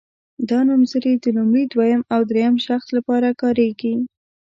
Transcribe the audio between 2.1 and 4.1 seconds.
او دریم شخص لپاره کاریږي.